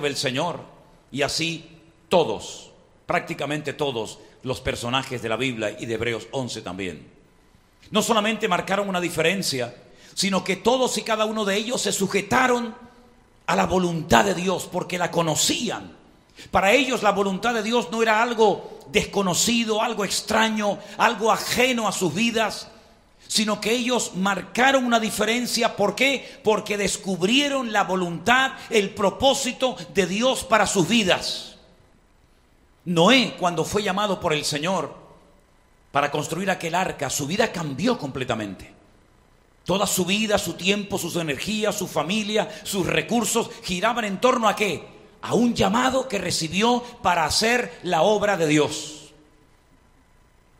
[0.00, 0.60] del Señor.
[1.10, 2.70] Y así todos,
[3.06, 7.06] prácticamente todos los personajes de la Biblia y de Hebreos 11 también.
[7.90, 9.74] No solamente marcaron una diferencia,
[10.14, 12.74] sino que todos y cada uno de ellos se sujetaron
[13.46, 15.92] a la voluntad de Dios porque la conocían.
[16.50, 21.92] Para ellos la voluntad de Dios no era algo desconocido, algo extraño, algo ajeno a
[21.92, 22.68] sus vidas,
[23.32, 25.74] sino que ellos marcaron una diferencia.
[25.74, 26.38] ¿Por qué?
[26.44, 31.56] Porque descubrieron la voluntad, el propósito de Dios para sus vidas.
[32.84, 34.94] Noé, cuando fue llamado por el Señor
[35.92, 38.70] para construir aquel arca, su vida cambió completamente.
[39.64, 44.54] Toda su vida, su tiempo, sus energías, su familia, sus recursos giraban en torno a
[44.54, 44.86] qué?
[45.22, 49.14] A un llamado que recibió para hacer la obra de Dios.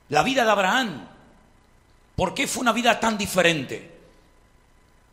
[0.09, 1.12] La vida de Abraham,
[2.23, 3.91] ¿por qué fue una vida tan diferente?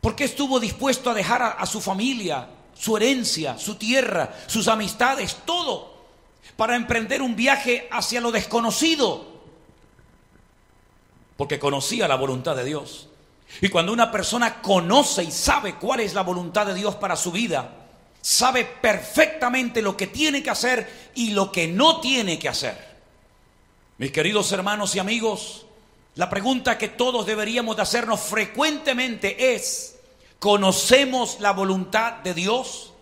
[0.00, 4.68] ¿Por qué estuvo dispuesto a dejar a, a su familia, su herencia, su tierra, sus
[4.68, 6.04] amistades, todo,
[6.56, 9.26] para emprender un viaje hacia lo desconocido?
[11.36, 13.08] Porque conocía la voluntad de Dios.
[13.60, 17.32] Y cuando una persona conoce y sabe cuál es la voluntad de Dios para su
[17.32, 17.72] vida,
[18.20, 23.00] sabe perfectamente lo que tiene que hacer y lo que no tiene que hacer.
[23.98, 25.66] Mis queridos hermanos y amigos,
[26.16, 29.98] la pregunta que todos deberíamos de hacernos frecuentemente es,
[30.38, 32.92] ¿conocemos la voluntad de Dios?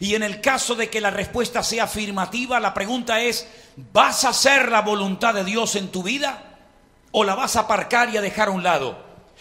[0.00, 3.46] Y en el caso de que la respuesta sea afirmativa, la pregunta es,
[3.92, 6.58] ¿vas a hacer la voluntad de Dios en tu vida?
[7.12, 8.98] ¿O la vas a aparcar y a dejar a un lado?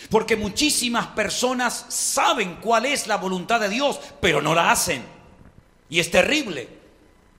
[0.09, 5.03] Porque muchísimas personas saben cuál es la voluntad de Dios, pero no la hacen.
[5.89, 6.69] Y es terrible.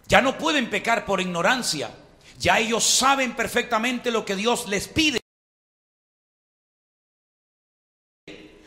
[0.08, 1.90] Ya no pueden pecar por ignorancia.
[2.38, 5.23] Ya ellos saben perfectamente lo que Dios les pide.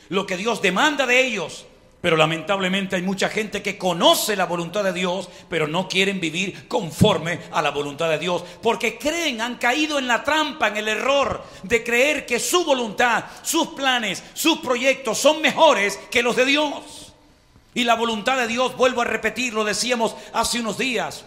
[0.09, 1.65] Lo que Dios demanda de ellos.
[2.01, 6.67] Pero lamentablemente hay mucha gente que conoce la voluntad de Dios, pero no quieren vivir
[6.67, 10.87] conforme a la voluntad de Dios, porque creen, han caído en la trampa, en el
[10.87, 16.45] error de creer que su voluntad, sus planes, sus proyectos son mejores que los de
[16.45, 17.13] Dios.
[17.73, 21.25] Y la voluntad de Dios, vuelvo a repetir, lo decíamos hace unos días,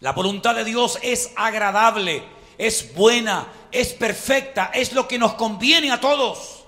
[0.00, 2.22] la voluntad de Dios es agradable,
[2.58, 6.61] es buena, es perfecta, es lo que nos conviene a todos.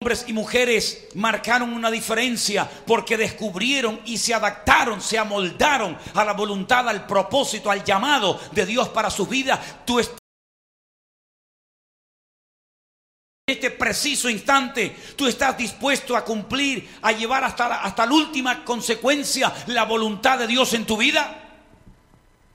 [0.00, 6.34] Hombres y mujeres marcaron una diferencia porque descubrieron y se adaptaron, se amoldaron a la
[6.34, 9.60] voluntad, al propósito, al llamado de Dios para su vida.
[9.84, 10.16] Tú estás
[13.48, 18.12] en este preciso instante, tú estás dispuesto a cumplir, a llevar hasta la, hasta la
[18.12, 21.44] última consecuencia la voluntad de Dios en tu vida.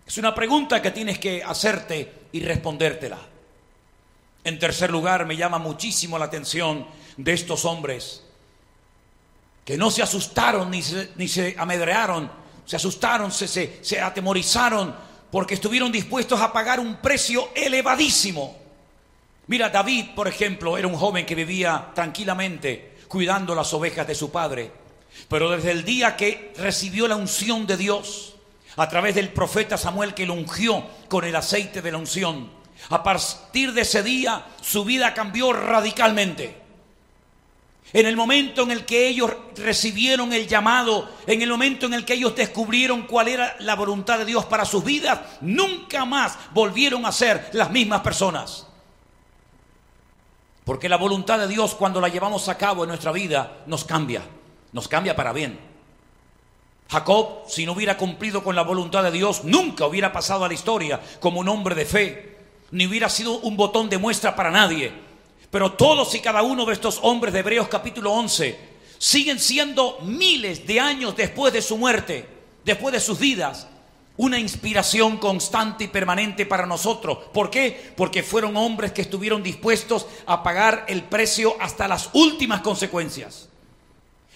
[0.08, 3.18] Es una pregunta que tienes que hacerte y respondértela.
[4.46, 8.24] En tercer lugar, me llama muchísimo la atención de estos hombres
[9.66, 12.30] que no se asustaron ni se, ni se amedrearon,
[12.66, 14.94] se asustaron, se, se, se atemorizaron
[15.32, 18.58] porque estuvieron dispuestos a pagar un precio elevadísimo.
[19.48, 24.32] Mira, David, por ejemplo, era un joven que vivía tranquilamente cuidando las ovejas de su
[24.32, 24.72] padre.
[25.28, 28.36] Pero desde el día que recibió la unción de Dios,
[28.76, 32.50] a través del profeta Samuel que lo ungió con el aceite de la unción,
[32.90, 36.63] a partir de ese día su vida cambió radicalmente.
[37.94, 42.04] En el momento en el que ellos recibieron el llamado, en el momento en el
[42.04, 47.06] que ellos descubrieron cuál era la voluntad de Dios para sus vidas, nunca más volvieron
[47.06, 48.66] a ser las mismas personas.
[50.66, 54.24] Porque la voluntad de Dios cuando la llevamos a cabo en nuestra vida nos cambia,
[54.72, 55.60] nos cambia para bien.
[56.90, 60.54] Jacob, si no hubiera cumplido con la voluntad de Dios, nunca hubiera pasado a la
[60.56, 62.38] historia como un hombre de fe,
[62.72, 65.13] ni hubiera sido un botón de muestra para nadie
[65.54, 68.58] pero todos y cada uno de estos hombres de Hebreos capítulo 11
[68.98, 72.28] siguen siendo miles de años después de su muerte,
[72.66, 73.68] después de sus vidas,
[74.18, 77.20] una inspiración constante y permanente para nosotros.
[77.32, 77.94] ¿Por qué?
[77.96, 83.48] Porque fueron hombres que estuvieron dispuestos a pagar el precio hasta las últimas consecuencias.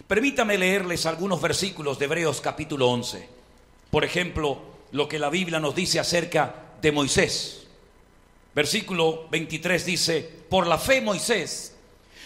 [0.05, 3.27] Permítame leerles algunos versículos de Hebreos capítulo 11.
[3.89, 4.59] Por ejemplo,
[4.91, 7.66] lo que la Biblia nos dice acerca de Moisés.
[8.57, 11.75] Versículo 23 dice, por la fe Moisés,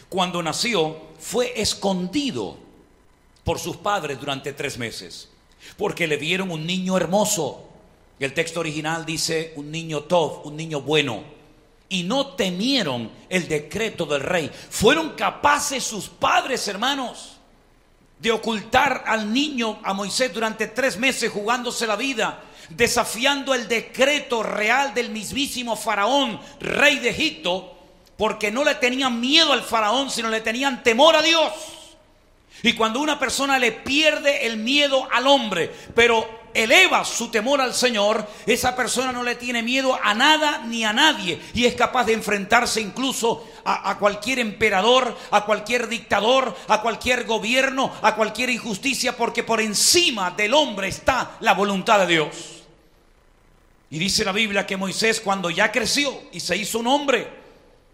[0.08, 2.58] cuando nació, fue escondido
[3.44, 5.28] por sus padres durante tres meses,
[5.76, 7.68] porque le vieron un niño hermoso.
[8.18, 11.22] El texto original dice un niño tov, un niño bueno.
[11.90, 14.50] Y no temieron el decreto del rey.
[14.70, 17.40] Fueron capaces sus padres, hermanos,
[18.20, 22.42] de ocultar al niño, a Moisés, durante tres meses jugándose la vida
[22.76, 27.78] desafiando el decreto real del mismísimo faraón, rey de Egipto,
[28.18, 31.52] porque no le tenían miedo al faraón, sino le tenían temor a Dios.
[32.64, 37.74] Y cuando una persona le pierde el miedo al hombre, pero eleva su temor al
[37.74, 42.06] Señor, esa persona no le tiene miedo a nada ni a nadie y es capaz
[42.06, 49.16] de enfrentarse incluso a, cualquier emperador, a cualquier dictador, a cualquier gobierno, a cualquier injusticia,
[49.16, 52.61] porque por encima del hombre está la voluntad de Dios.
[53.92, 57.28] Y dice la Biblia que Moisés cuando ya creció y se hizo un hombre,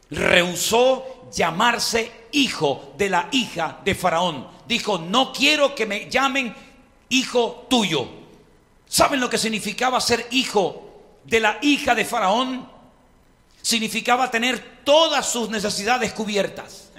[0.09, 4.47] rehusó llamarse hijo de la hija de Faraón.
[4.67, 6.55] Dijo, no quiero que me llamen
[7.09, 8.07] hijo tuyo,
[8.87, 12.69] ¿Saben lo que significaba ser hijo de la hija de Faraón?
[13.61, 16.89] Significaba tener todas sus necesidades cubiertas.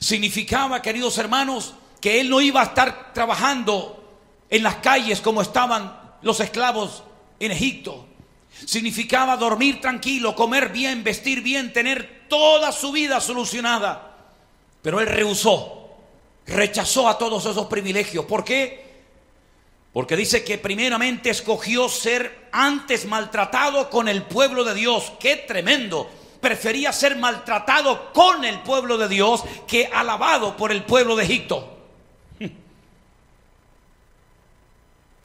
[0.00, 4.02] Significaba, queridos hermanos, que él no iba a estar trabajando
[4.50, 7.04] en las calles como estaban los esclavos
[7.40, 8.06] en Egipto.
[8.64, 14.16] Significaba dormir tranquilo, comer bien, vestir bien, tener toda su vida solucionada.
[14.82, 15.90] Pero él rehusó,
[16.46, 18.24] rechazó a todos esos privilegios.
[18.24, 18.86] ¿Por qué?
[19.92, 25.12] Porque dice que primeramente escogió ser antes maltratado con el pueblo de Dios.
[25.18, 26.10] ¡Qué tremendo!
[26.40, 31.75] Prefería ser maltratado con el pueblo de Dios que alabado por el pueblo de Egipto.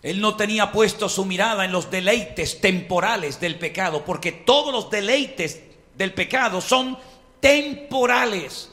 [0.04, 4.90] Él no tenía puesto su mirada en los deleites temporales del pecado, porque todos los
[4.90, 5.62] deleites
[5.96, 6.98] del pecado son
[7.40, 8.72] temporales,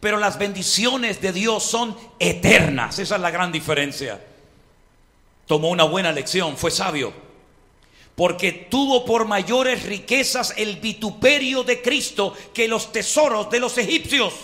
[0.00, 2.98] pero las bendiciones de Dios son eternas.
[2.98, 4.20] Esa es la gran diferencia
[5.46, 7.12] tomó una buena lección, fue sabio,
[8.14, 14.34] porque tuvo por mayores riquezas el vituperio de Cristo que los tesoros de los egipcios,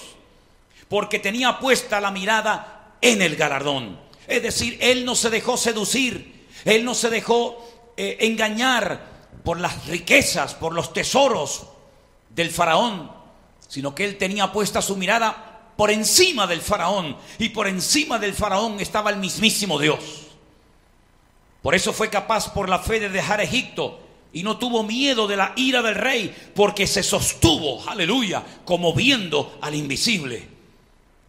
[0.88, 4.09] porque tenía puesta la mirada en el galardón.
[4.31, 9.88] Es decir, él no se dejó seducir, él no se dejó eh, engañar por las
[9.88, 11.67] riquezas, por los tesoros
[12.29, 13.11] del faraón,
[13.67, 18.32] sino que él tenía puesta su mirada por encima del faraón y por encima del
[18.32, 19.99] faraón estaba el mismísimo Dios.
[21.61, 23.99] Por eso fue capaz por la fe de dejar Egipto
[24.32, 29.59] y no tuvo miedo de la ira del rey porque se sostuvo, aleluya, como viendo
[29.61, 30.59] al invisible.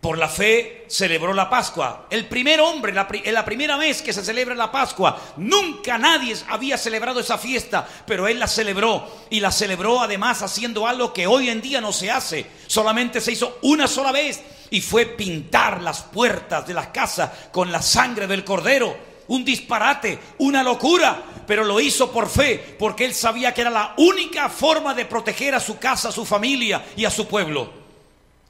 [0.01, 2.07] Por la fe celebró la Pascua.
[2.09, 6.75] El primer hombre, la, la primera vez que se celebra la Pascua, nunca nadie había
[6.75, 11.49] celebrado esa fiesta, pero él la celebró y la celebró además haciendo algo que hoy
[11.49, 12.47] en día no se hace.
[12.65, 17.71] Solamente se hizo una sola vez y fue pintar las puertas de las casas con
[17.71, 23.13] la sangre del cordero un disparate, una locura, pero lo hizo por fe, porque él
[23.13, 27.05] sabía que era la única forma de proteger a su casa, a su familia y
[27.05, 27.71] a su pueblo.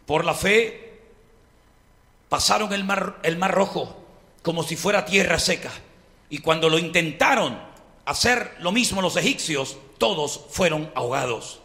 [0.07, 0.90] Por la fe
[2.31, 3.93] pasaron el mar, el mar rojo
[4.41, 5.69] como si fuera tierra seca.
[6.29, 7.59] Y cuando lo intentaron
[8.05, 11.59] hacer lo mismo los egipcios, todos fueron ahogados.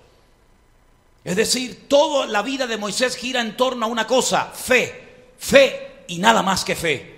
[1.22, 6.02] Es decir, toda la vida de Moisés gira en torno a una cosa, fe, fe
[6.08, 7.14] y nada más que fe.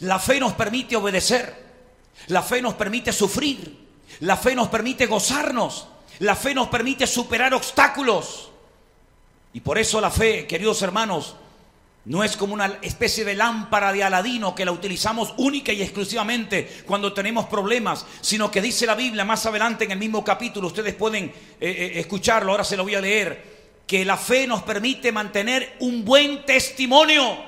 [0.00, 1.54] La fe nos permite obedecer.
[2.26, 3.86] La fe nos permite sufrir.
[4.18, 5.86] La fe nos permite gozarnos.
[6.18, 8.50] La fe nos permite superar obstáculos.
[9.52, 11.36] Y por eso la fe, queridos hermanos,
[12.04, 16.82] no es como una especie de lámpara de Aladino que la utilizamos única y exclusivamente
[16.86, 20.94] cuando tenemos problemas, sino que dice la Biblia más adelante en el mismo capítulo, ustedes
[20.94, 25.12] pueden eh, eh, escucharlo, ahora se lo voy a leer, que la fe nos permite
[25.12, 27.46] mantener un buen testimonio.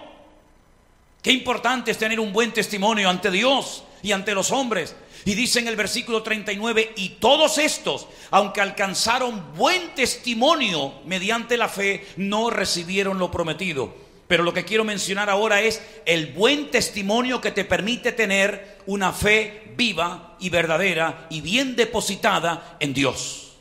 [1.23, 4.95] Qué importante es tener un buen testimonio ante Dios y ante los hombres.
[5.25, 11.69] Y dice en el versículo 39, y todos estos, aunque alcanzaron buen testimonio mediante la
[11.69, 14.10] fe, no recibieron lo prometido.
[14.31, 19.13] Pero lo que quiero mencionar ahora es el buen testimonio que te permite tener una
[19.13, 23.55] fe viva y verdadera y bien depositada en Dios.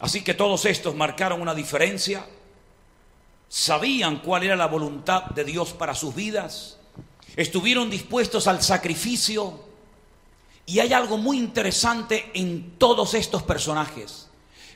[0.00, 2.26] Así que todos estos marcaron una diferencia
[3.48, 6.76] sabían cuál era la voluntad de Dios para sus vidas,
[7.36, 9.64] estuvieron dispuestos al sacrificio.
[10.66, 14.23] Y hay algo muy interesante en todos estos personajes.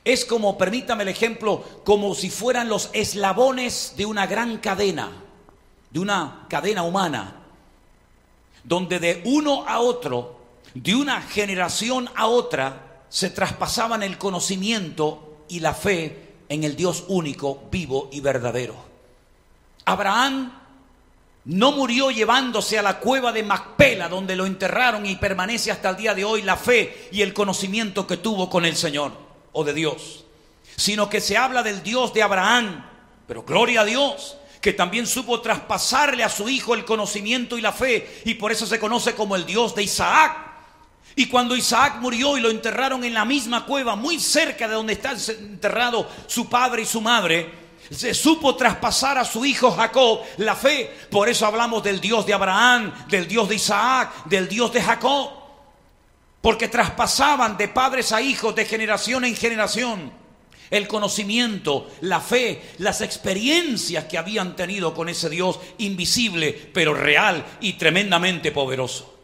[0.09, 5.13] Es como, permítame el ejemplo, como si fueran los eslabones de una gran cadena,
[5.91, 7.43] de una cadena humana,
[8.65, 10.41] donde de uno a otro,
[10.73, 17.05] de una generación a otra, se traspasaban el conocimiento y la fe en el Dios
[17.09, 18.77] único, vivo y verdadero.
[19.85, 20.59] Abraham
[21.45, 25.97] no murió llevándose a la cueva de Macpela, donde lo enterraron y permanece hasta el
[25.97, 29.28] día de hoy la fe y el conocimiento que tuvo con el Señor
[29.59, 30.25] o de Dios,
[30.77, 32.87] sino que se habla del Dios de Abraham,
[33.27, 37.73] pero gloria a Dios, que también supo traspasarle a su hijo el conocimiento y la
[37.73, 40.37] fe, y por eso se conoce como el Dios de Isaac,
[41.17, 44.93] y cuando Isaac murió y lo enterraron en la misma cueva, muy cerca de donde
[44.93, 47.51] está enterrado su padre y su madre,
[47.91, 50.89] se supo traspasar a su hijo Jacob la fe.
[51.11, 55.38] Por eso hablamos del Dios de Abraham, del Dios de Isaac, del Dios de Jacob.
[56.41, 60.13] Porque traspasaban de padres a hijos, de generación en generación,
[60.71, 67.45] el conocimiento, la fe, las experiencias que habían tenido con ese Dios invisible, pero real
[67.61, 69.19] y tremendamente poderoso.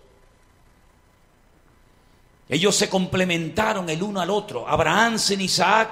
[2.48, 4.68] Ellos se complementaron el uno al otro.
[4.68, 5.88] Abraham sin Isaac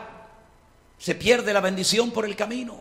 [0.99, 2.81] se pierde la bendición por el camino.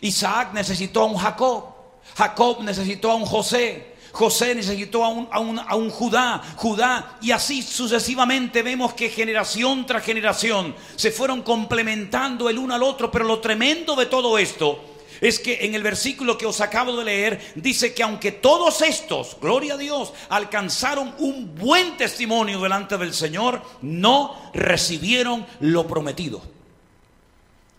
[0.00, 1.69] Isaac necesitó a un Jacob.
[2.16, 3.90] Jacob necesitó a un José.
[4.12, 10.04] José necesitó a un, a, un, Judá, Judá, y así sucesivamente vemos que generación tras
[10.04, 14.84] generación se fueron complementando el uno al otro, pero lo tremendo de todo esto
[15.20, 19.36] es que en el versículo que os acabo de leer dice que aunque todos estos,
[19.40, 26.59] gloria a Dios, alcanzaron un buen testimonio delante del Señor, no recibieron lo prometido.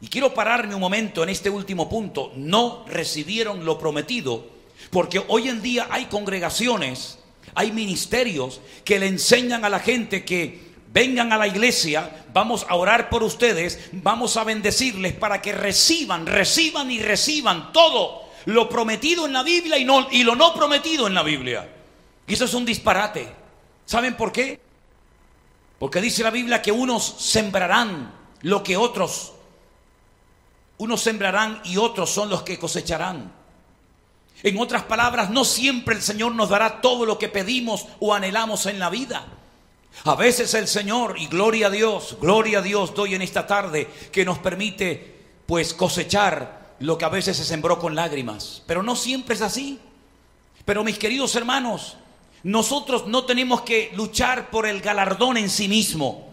[0.01, 5.48] Y quiero pararme un momento en este último punto, no recibieron lo prometido porque hoy
[5.48, 7.20] en día hay congregaciones,
[7.53, 12.75] hay ministerios que le enseñan a la gente que vengan a la iglesia, vamos a
[12.75, 19.25] orar por ustedes, vamos a bendecirles para que reciban, reciban y reciban todo lo prometido
[19.25, 21.70] en la Biblia y, no, lo no prometido en la Biblia.
[22.27, 23.27] Y eso es un disparate.
[23.86, 24.60] ¿Saben por qué?
[25.79, 29.34] Porque dice la Biblia que unos sembrarán lo que otros,
[30.82, 33.32] unos sembrarán y otros son los que cosecharán.
[34.42, 38.66] En otras palabras, no siempre el Señor nos dará todo lo que pedimos o anhelamos
[38.66, 39.28] en la vida.
[40.06, 43.88] A veces el Señor, y gloria a Dios, gloria a Dios doy en esta tarde,
[44.12, 48.64] que nos permite pues cosechar lo que a veces se sembró con lágrimas.
[48.66, 49.80] Pero no siempre es así.
[50.66, 51.98] Pero mis queridos hermanos,
[52.42, 56.28] nosotros no tenemos que luchar por el galardón en sí mismo,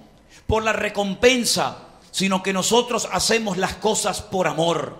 [0.46, 1.87] por la recompensa,
[2.18, 4.96] sino que nosotros hacemos las cosas por amor.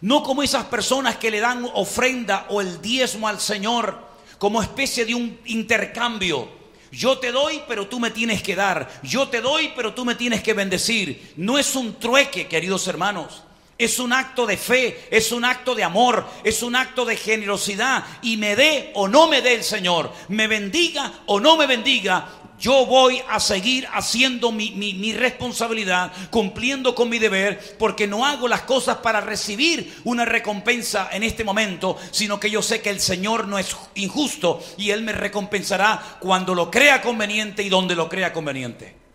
[0.00, 3.98] No como esas personas que le dan ofrenda o el diezmo al Señor
[4.38, 6.48] como especie de un intercambio.
[6.90, 8.88] Yo te doy, pero tú me tienes que dar.
[9.02, 11.34] Yo te doy, pero tú me tienes que bendecir.
[11.36, 13.42] No es un trueque, queridos hermanos.
[13.78, 18.04] Es un acto de fe, es un acto de amor, es un acto de generosidad.
[18.22, 22.26] Y me dé o no me dé el Señor, me bendiga o no me bendiga,
[22.58, 28.62] yo voy a seguir haciendo mi, responsabilidad, cumpliendo con mi deber, porque no hago las
[28.62, 33.46] cosas para recibir una recompensa en este momento, sino que yo sé que el Señor
[33.46, 38.32] no es injusto y Él me recompensará cuando lo crea conveniente y donde lo crea
[38.32, 39.05] conveniente.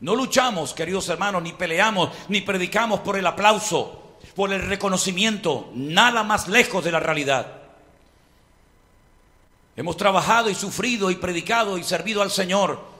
[0.00, 6.22] No luchamos, queridos hermanos, ni peleamos, ni predicamos por el aplauso, por el reconocimiento, nada
[6.22, 7.46] más lejos de la realidad.
[9.76, 12.96] Hemos trabajado y sufrido y predicado y servido al Señor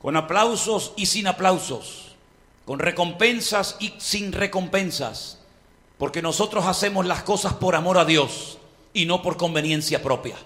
[0.00, 2.14] con aplausos y sin aplausos,
[2.66, 5.40] con recompensas y sin recompensas,
[5.96, 8.58] porque nosotros hacemos las cosas por amor a Dios
[8.92, 10.36] y no por conveniencia propia.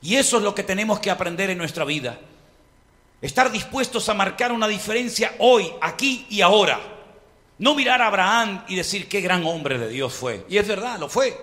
[0.00, 2.20] Y eso es lo que tenemos que aprender en nuestra vida.
[3.20, 6.80] Estar dispuestos a marcar una diferencia hoy, aquí y ahora.
[7.58, 10.46] No mirar a Abraham y decir qué gran hombre de Dios fue.
[10.48, 11.36] Y es verdad, lo fue.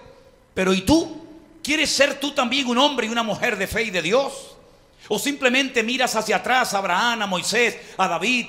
[0.54, 1.26] Pero ¿y tú?
[1.62, 4.56] ¿Quieres ser tú también un hombre y una mujer de fe y de Dios?
[5.10, 8.46] ¿O simplemente miras hacia atrás a Abraham, a Moisés, a David,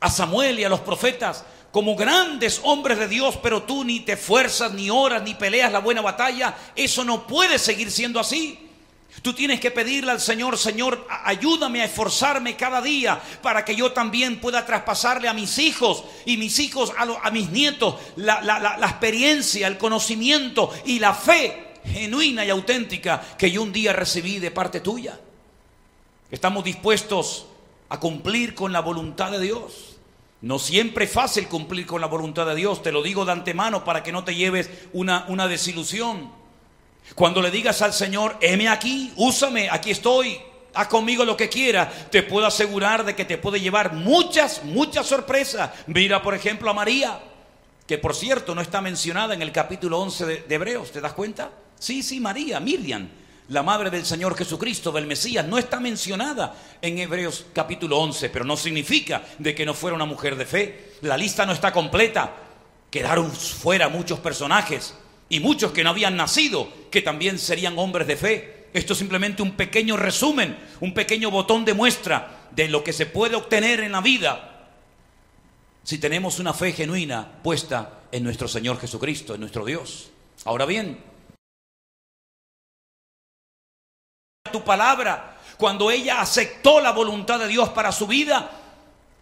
[0.00, 4.12] a Samuel y a los profetas como grandes hombres de Dios, pero tú ni te
[4.12, 6.54] esfuerzas, ni oras, ni peleas la buena batalla?
[6.74, 8.71] Eso no puede seguir siendo así.
[9.20, 13.92] Tú tienes que pedirle al Señor, Señor, ayúdame a esforzarme cada día para que yo
[13.92, 19.68] también pueda traspasarle a mis hijos y mis hijos a, mis nietos la, la experiencia,
[19.68, 24.80] el conocimiento y la fe genuina y auténtica que yo un día recibí de parte
[24.80, 25.20] tuya.
[26.30, 27.46] Estamos dispuestos
[27.90, 29.98] a cumplir con la voluntad de Dios.
[30.40, 33.84] No siempre es fácil cumplir con la voluntad de Dios, te lo digo de antemano
[33.84, 36.32] para que no te lleves una, una desilusión.
[37.14, 40.38] Cuando le digas al Señor, heme aquí, úsame, aquí estoy,
[40.74, 45.06] haz conmigo lo que quiera, te puedo asegurar de que te puede llevar muchas, muchas
[45.06, 45.70] sorpresas.
[45.86, 47.20] Mira, por ejemplo, a María,
[47.86, 51.12] que por cierto no está mencionada en el capítulo 11 de, de Hebreos, ¿te das
[51.12, 51.50] cuenta?
[51.78, 53.08] Sí, sí, María, Miriam,
[53.48, 58.44] la madre del Señor Jesucristo, del Mesías, no está mencionada en Hebreos capítulo 11, pero
[58.44, 60.92] no significa de que no fuera una mujer de fe.
[61.02, 62.32] La lista no está completa.
[62.90, 64.94] Quedaron fuera muchos personajes
[65.32, 68.66] y muchos que no habían nacido, que también serían hombres de fe.
[68.74, 73.06] Esto es simplemente un pequeño resumen, un pequeño botón de muestra de lo que se
[73.06, 74.68] puede obtener en la vida
[75.84, 80.10] si tenemos una fe genuina puesta en nuestro Señor Jesucristo, en nuestro Dios.
[80.44, 81.02] Ahora bien,
[84.52, 88.50] tu palabra, cuando ella aceptó la voluntad de Dios para su vida,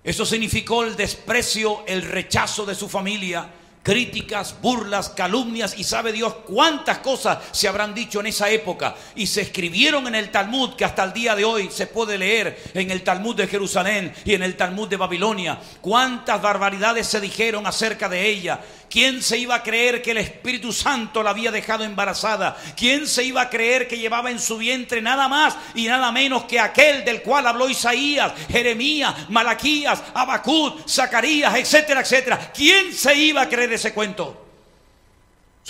[0.03, 3.49] eso significó el desprecio, el rechazo de su familia,
[3.91, 9.27] críticas, burlas, calumnias y sabe Dios cuántas cosas se habrán dicho en esa época y
[9.27, 12.93] se escribieron en el Talmud que hasta el día de hoy se puede leer en
[12.93, 15.59] el Talmud de Jerusalén y en el Talmud de Babilonia.
[15.81, 18.61] Cuántas barbaridades se dijeron acerca de ella.
[18.91, 22.57] ¿Quién se iba a creer que el Espíritu Santo la había dejado embarazada?
[22.77, 26.45] ¿Quién se iba a creer que llevaba en su vientre nada más y nada menos
[26.45, 32.51] que aquel del cual habló Isaías, Jeremías, Malaquías, Abacud, Zacarías, etcétera, etcétera?
[32.53, 34.50] ¿Quién se iba a creer ese cuento?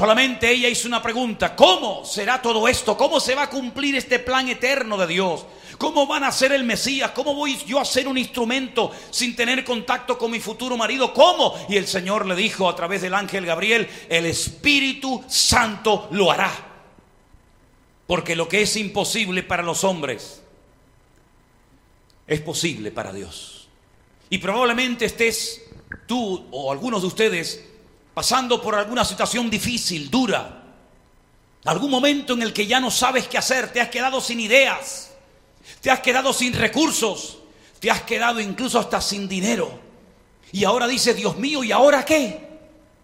[0.00, 2.96] Solamente ella hizo una pregunta, ¿cómo será todo esto?
[2.96, 5.44] ¿Cómo se va a cumplir este plan eterno de Dios?
[5.76, 7.10] ¿Cómo van a ser el Mesías?
[7.10, 11.12] ¿Cómo voy yo a ser un instrumento sin tener contacto con mi futuro marido?
[11.12, 11.54] ¿Cómo?
[11.68, 16.50] Y el Señor le dijo a través del ángel Gabriel, el Espíritu Santo lo hará.
[18.06, 20.42] Porque lo que es imposible para los hombres
[22.26, 23.68] es posible para Dios.
[24.30, 25.60] Y probablemente estés
[26.06, 27.69] tú o algunos de ustedes
[28.20, 30.62] pasando por alguna situación difícil, dura,
[31.64, 35.10] algún momento en el que ya no sabes qué hacer, te has quedado sin ideas
[35.80, 37.38] te has quedado sin recursos,
[37.78, 39.80] te has quedado incluso hasta sin dinero.
[40.52, 42.48] Y ahora dices, Dios mío, ¿y ahora qué?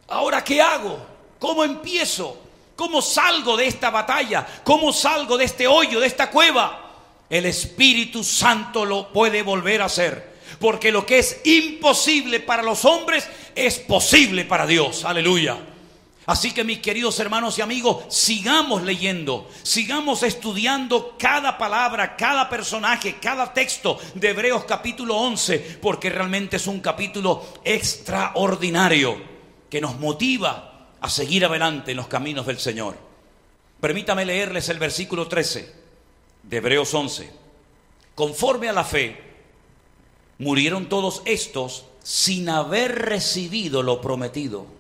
[0.08, 0.98] ¿Ahora qué hago?
[1.38, 2.38] ¿Cómo empiezo?
[2.74, 4.46] ¿Cómo salgo de esta batalla?
[4.64, 6.82] ¿Cómo salgo de este hoyo, de esta cueva?
[7.30, 10.35] El Espíritu Santo lo puede volver a hacer.
[10.58, 15.04] Porque lo que es imposible para los hombres es posible para Dios.
[15.04, 15.58] Aleluya.
[16.26, 23.18] Así que mis queridos hermanos y amigos, sigamos leyendo, sigamos estudiando cada palabra, cada personaje,
[23.20, 29.22] cada texto de Hebreos capítulo 11, porque realmente es un capítulo extraordinario
[29.70, 32.96] que nos motiva a seguir adelante en los caminos del Señor.
[33.80, 35.72] Permítame leerles el versículo 13
[36.42, 37.30] de Hebreos 11.
[38.16, 39.25] Conforme a la fe,
[40.38, 44.76] murieron todos estos sin haber recibido lo prometido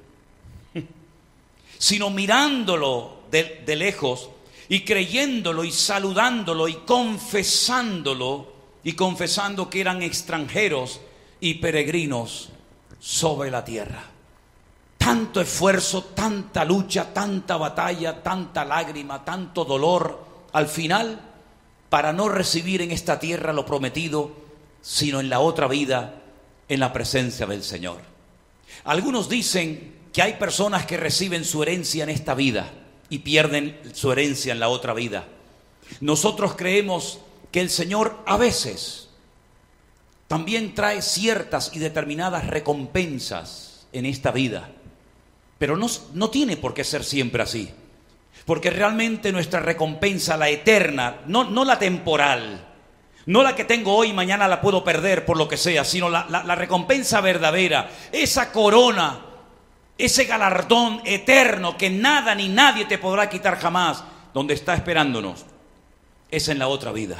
[1.78, 4.30] sino mirándolo de, lejos
[4.68, 8.52] y creyéndolo y saludándolo y confesándolo
[8.82, 11.00] y confesando que eran extranjeros
[11.40, 12.50] y peregrinos
[12.98, 14.04] sobre la tierra.
[14.96, 21.20] Tanto esfuerzo, tanta lucha, tanta batalla, tanta lágrima, tanto dolor, al final,
[21.88, 24.45] para no recibir en esta tierra lo prometido,
[24.86, 26.14] sino en la otra vida,
[26.68, 27.98] en la presencia del Señor.
[28.84, 32.70] Algunos dicen que hay personas que reciben su herencia en esta vida
[33.10, 35.26] y pierden su herencia en la otra vida.
[36.00, 37.18] Nosotros creemos
[37.50, 39.08] que el Señor a veces
[40.28, 44.70] también trae ciertas y determinadas recompensas en esta vida,
[45.58, 47.70] pero no, no tiene por qué ser siempre así,
[48.44, 52.75] porque realmente nuestra recompensa, la eterna, no, no la temporal,
[53.26, 56.08] no la que tengo hoy y mañana la puedo perder por lo que sea, sino
[56.08, 59.26] la, la recompensa verdadera, esa corona
[59.98, 65.44] ese galardón eterno que nada ni nadie te podrá quitar jamás, donde está esperándonos,
[66.30, 67.16] es en la otra vida.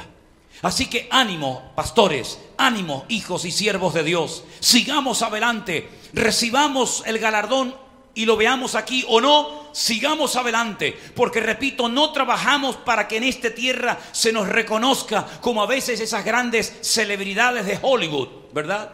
[0.61, 7.75] Así que ánimo, pastores, ánimo, hijos y siervos de Dios, sigamos adelante, recibamos el galardón
[8.17, 13.23] y lo veamos aquí o no, sigamos adelante, porque repito, no trabajamos para que en
[13.23, 18.91] esta tierra se nos reconozca como a veces esas grandes celebridades de Hollywood, ¿verdad?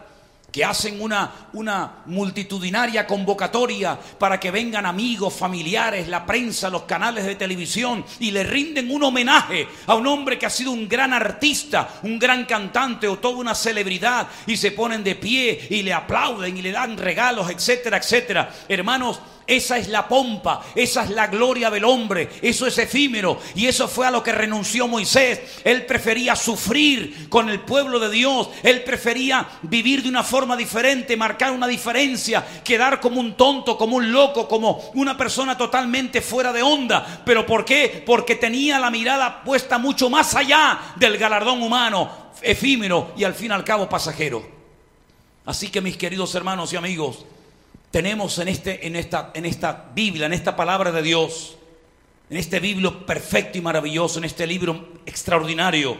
[0.54, 7.24] Que hacen una, una multitudinaria convocatoria para que vengan amigos, familiares, la prensa, los canales
[7.24, 11.12] de televisión y le rinden un homenaje a un hombre que ha sido un gran
[11.12, 15.92] artista, un gran cantante o toda una celebridad y se ponen de pie y le
[15.92, 18.54] aplauden y le dan regalos, etcétera, etcétera.
[18.68, 23.66] Hermanos, esa es la pompa, esa es la gloria del hombre, eso es efímero y
[23.66, 25.40] eso fue a lo que renunció Moisés.
[25.64, 31.16] Él prefería sufrir con el pueblo de Dios, él prefería vivir de una forma diferente,
[31.16, 36.52] marcar una diferencia, quedar como un tonto, como un loco, como una persona totalmente fuera
[36.52, 37.22] de onda.
[37.24, 38.02] ¿Pero por qué?
[38.04, 43.50] Porque tenía la mirada puesta mucho más allá del galardón humano, efímero y al fin
[43.50, 44.54] y al cabo pasajero.
[45.44, 47.26] Así que mis queridos hermanos y amigos,
[47.94, 51.56] tenemos en, este, en, esta, en esta Biblia, en esta palabra de Dios,
[52.28, 55.96] en este libro perfecto y maravilloso, en este libro extraordinario,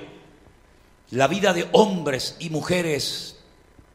[1.10, 3.38] la vida de hombres y mujeres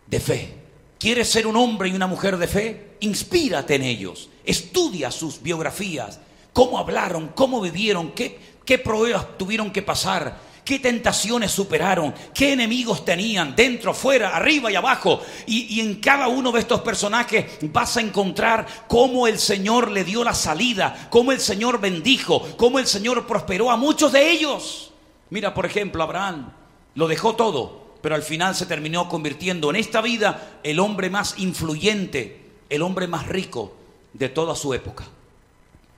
[0.08, 0.54] de fe.
[0.98, 2.92] ¿Quieres ser un hombre y una mujer de fe?
[3.02, 6.22] Inspírate en ellos, estudia sus biografías,
[6.54, 13.04] cómo hablaron, cómo vivieron, qué, qué pruebas tuvieron que pasar, qué tentaciones superaron, qué enemigos
[13.04, 15.20] tenían, dentro, fuera, arriba y abajo.
[15.48, 20.24] Y, en cada uno de estos personajes vas a encontrar cómo el Señor le dio
[20.24, 24.92] la salida, cómo el Señor bendijo, cómo el Señor prosperó a muchos de ellos.
[25.32, 26.52] Mira, por ejemplo, Abraham
[26.94, 31.40] lo dejó todo, pero al final se terminó convirtiendo en esta vida el hombre más
[31.40, 33.74] influyente, el hombre más rico,
[34.14, 35.08] de toda su época.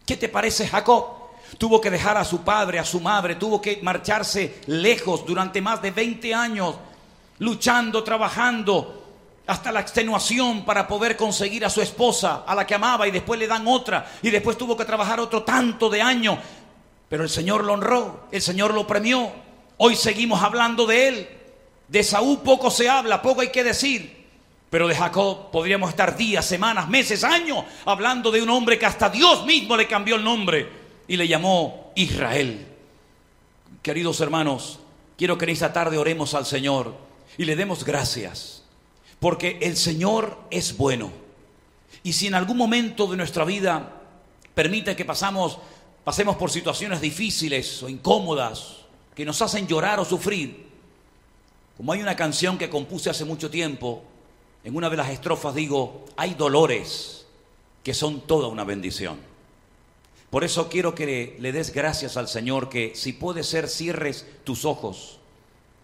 [0.06, 1.21] ¿Qué te parece Jacob?
[1.58, 5.82] Tuvo que dejar a su padre, a su madre, tuvo que marcharse lejos durante más
[5.82, 6.76] de 20 años,
[7.40, 9.02] luchando, trabajando,
[9.48, 13.40] hasta la extenuación para poder conseguir a su esposa, a la que amaba, y después
[13.40, 16.40] le dan otra, y después tuvo que trabajar otro tanto de años.
[17.10, 19.30] Pero el Señor lo honró, el Señor lo premió.
[19.78, 21.30] Hoy seguimos hablando de él.
[21.88, 24.26] De Saúl poco se habla, poco hay que decir.
[24.70, 29.10] Pero de Jacob podríamos estar días, semanas, meses, años hablando de un hombre que hasta
[29.10, 30.81] Dios mismo le cambió el nombre
[31.12, 32.66] y le llamó Israel.
[33.82, 34.80] Queridos hermanos,
[35.18, 36.96] quiero que en esta tarde oremos al Señor
[37.38, 38.64] y le demos gracias,
[39.20, 41.12] porque el Señor es bueno.
[42.02, 44.02] Y si en algún momento de nuestra vida
[44.56, 45.58] permite que pasamos,
[46.06, 48.78] pasemos por situaciones difíciles o incómodas,
[49.14, 50.66] que nos hacen llorar o sufrir,
[51.76, 54.02] como hay una canción que compuse hace mucho tiempo,
[54.64, 57.28] en una de las estrofas digo, hay dolores
[57.84, 59.31] que son toda una bendición.
[60.32, 64.66] Por eso quiero que le des gracias al Señor que si puede ser cierres tus
[64.66, 65.20] ojos,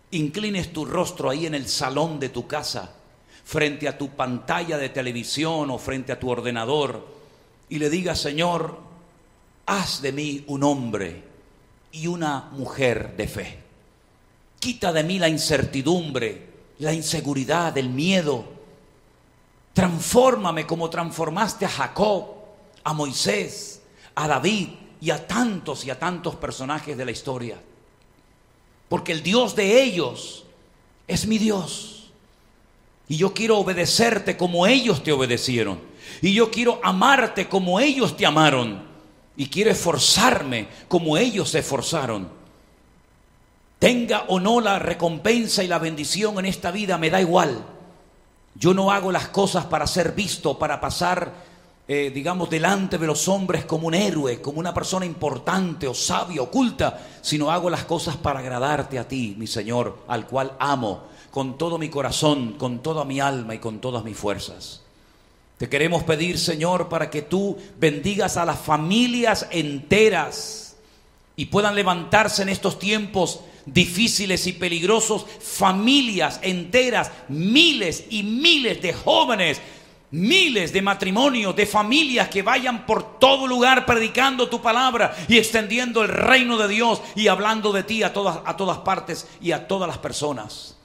[0.09, 2.95] inclines tu rostro ahí en el salón de tu casa,
[3.43, 7.05] frente a tu pantalla de televisión o frente a tu ordenador
[7.69, 8.79] y le digas, Señor,
[9.67, 11.23] haz de mí un hombre
[11.91, 13.59] y una mujer de fe.
[14.59, 16.47] Quita de mí la incertidumbre,
[16.79, 18.57] la inseguridad, el miedo,
[19.77, 22.25] Transfórmame como transformaste a Jacob,
[22.83, 23.76] a Moisés,
[24.17, 27.57] a David y a tantos y a tantos personajes de la historia.
[28.89, 30.43] Porque el Dios de ellos
[31.07, 32.09] es mi Dios.
[33.07, 35.79] Y yo quiero obedecerte como ellos te obedecieron.
[36.21, 38.87] Y yo quiero amarte como ellos te amaron.
[39.35, 42.27] Y quiero esforzarme como ellos se esforzaron.
[43.77, 47.63] Tenga o no la recompensa y la bendición en esta vida, me da igual.
[48.55, 51.31] Yo no hago las cosas para ser visto, para pasar,
[51.89, 56.41] eh, digamos, delante de los hombres como un héroe, como una persona importante o sabia,
[56.41, 61.57] oculta, sino hago las cosas para agradarte a ti, mi Señor, al cual amo con
[61.57, 64.81] todo mi corazón, con toda mi alma y con todas mis fuerzas.
[65.57, 70.75] Te queremos pedir, Señor, para que tú bendigas a las familias enteras
[71.35, 78.93] y puedan levantarse en estos tiempos difíciles y peligrosos, familias enteras, miles y miles de
[78.93, 79.61] jóvenes,
[80.11, 86.03] miles de matrimonios, de familias que vayan por todo lugar predicando tu palabra y extendiendo
[86.03, 89.67] el reino de Dios y hablando de ti a todas, a todas partes y a
[89.67, 90.77] todas las personas.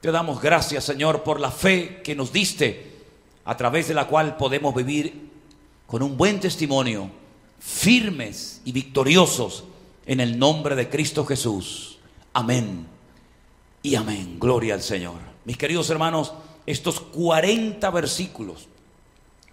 [0.00, 2.98] Te damos gracias, Señor, por la fe que nos diste,
[3.44, 5.30] a través de la cual podemos vivir
[5.86, 7.10] con un buen testimonio,
[7.58, 9.64] firmes y victoriosos
[10.06, 11.98] en el nombre de Cristo Jesús.
[12.34, 12.86] Amén
[13.82, 14.36] y amén.
[14.38, 15.16] Gloria al Señor.
[15.44, 16.34] Mis queridos hermanos,
[16.70, 18.68] estos 40 versículos,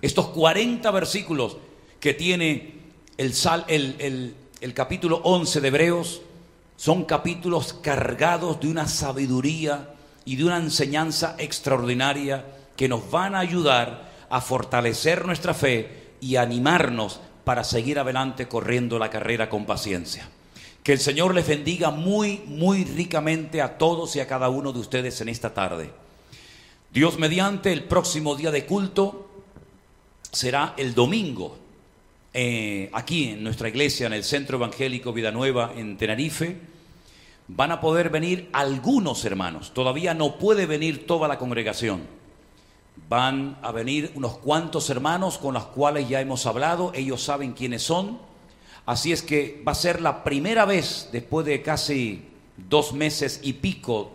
[0.02, 1.56] estos 40 versículos
[2.02, 2.74] que tiene
[3.18, 6.22] el, sal, el, el capítulo 11 de Hebreos,
[6.76, 9.94] son capítulos cargados de una sabiduría
[10.26, 16.36] y de una enseñanza extraordinaria que nos van a ayudar a fortalecer nuestra fe y
[16.36, 20.28] animarnos para seguir adelante corriendo la carrera con paciencia.
[20.84, 24.80] Que el Señor les bendiga muy, muy ricamente a todos y a cada uno de
[24.80, 26.05] ustedes en esta tarde.
[26.96, 29.28] Dios mediante, el próximo día de culto
[30.32, 31.58] será el domingo,
[32.34, 36.58] eh, aquí en nuestra iglesia, en el Centro Evangélico Vida Nueva, en Tenerife.
[37.50, 42.04] Van a poder venir algunos hermanos, todavía no puede venir toda la congregación.
[43.10, 47.84] Van a venir unos cuantos hermanos con los cuales ya hemos hablado, ellos saben quiénes
[47.84, 48.20] son
[48.86, 52.24] Así es que va a ser la primera vez después de casi
[52.56, 54.14] dos meses y pico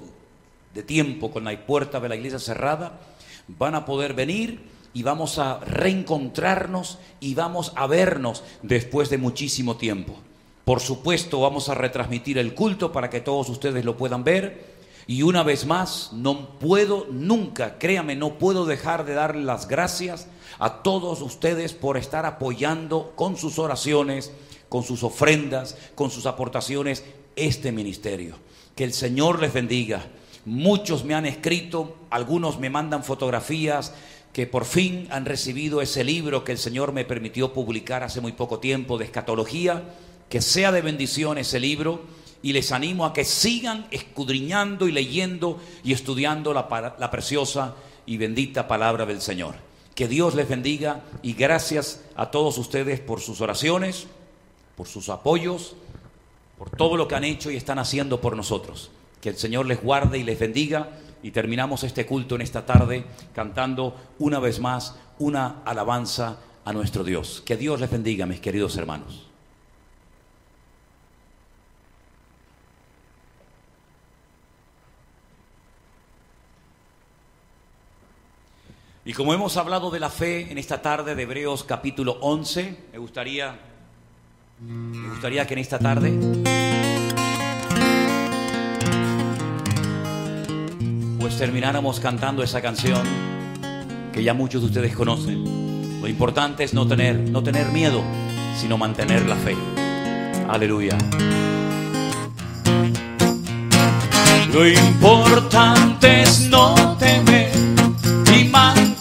[0.75, 3.01] de tiempo con la puerta de la iglesia cerrada,
[3.49, 4.61] van a poder venir
[4.93, 10.17] y vamos a reencontrarnos y vamos a vernos después de muchísimo tiempo.
[10.65, 14.79] Por supuesto, vamos a retransmitir el culto para que todos ustedes lo puedan ver.
[15.07, 20.29] Y una vez más, no puedo nunca, créame, no puedo dejar de darle las gracias
[20.59, 24.31] a todos ustedes por estar apoyando con sus oraciones,
[24.69, 27.05] con sus ofrendas, con sus aportaciones,
[27.35, 28.37] este ministerio.
[28.77, 30.07] Que el Señor les bendiga.
[30.45, 33.93] Muchos me han escrito, algunos me mandan fotografías
[34.33, 38.33] que por fin han recibido ese libro que el Señor me permitió publicar hace muy
[38.33, 39.83] poco tiempo de escatología.
[40.29, 42.03] Que sea de bendición ese libro
[42.41, 47.75] y les animo a que sigan escudriñando y leyendo y estudiando la, la preciosa
[48.07, 49.57] y bendita palabra del Señor.
[49.97, 54.07] Que Dios les bendiga y gracias a todos ustedes por sus oraciones
[54.81, 55.75] por sus apoyos,
[56.57, 58.91] por todo lo que han hecho y están haciendo por nosotros.
[59.21, 60.91] Que el Señor les guarde y les bendiga
[61.23, 63.05] y terminamos este culto en esta tarde
[63.35, 67.43] cantando una vez más una alabanza a nuestro Dios.
[67.45, 69.27] Que Dios les bendiga, mis queridos hermanos.
[79.05, 82.99] Y como hemos hablado de la fe en esta tarde de Hebreos capítulo 11, me
[82.99, 83.59] gustaría,
[84.61, 86.60] me gustaría que en esta tarde
[91.41, 93.01] termináramos cantando esa canción
[94.13, 95.43] que ya muchos de ustedes conocen.
[96.03, 98.03] Lo importante es no tener, no tener miedo,
[98.61, 99.57] sino mantener la fe.
[100.51, 100.99] Aleluya.
[104.53, 107.51] Lo importante es no temer
[108.39, 109.00] y mantener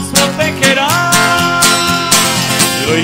[0.00, 0.88] nos protegerá.
[2.86, 2.98] Lo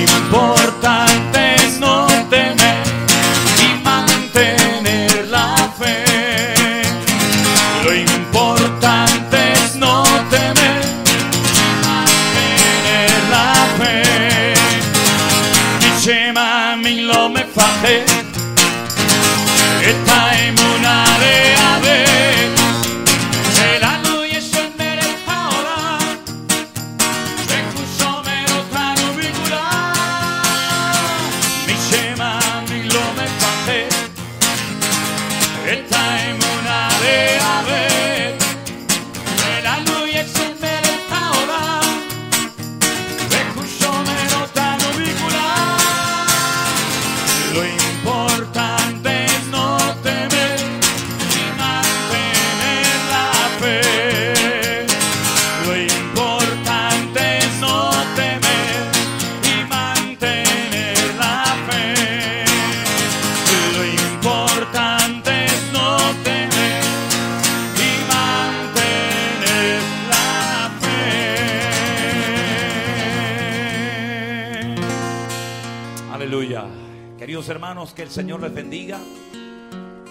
[77.49, 78.99] Hermanos, que el Señor les bendiga.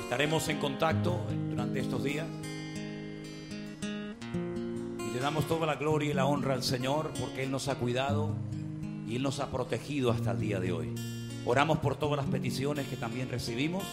[0.04, 1.20] Estaremos en contacto
[1.50, 2.26] durante estos días.
[3.84, 7.76] Y le damos toda la gloria y la honra al Señor porque Él nos ha
[7.76, 8.30] cuidado
[9.06, 10.96] y Él nos ha protegido hasta el día de hoy.
[11.46, 13.84] Oramos por todas las peticiones que también recibimos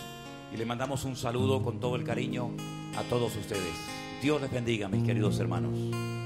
[0.55, 2.51] y le mandamos un saludo con todo el cariño
[2.97, 3.75] a todos ustedes.
[4.23, 5.73] Dios les bendiga, mis queridos hermanos.